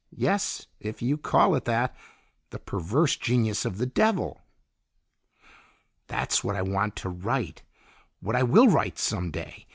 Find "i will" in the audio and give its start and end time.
8.35-8.67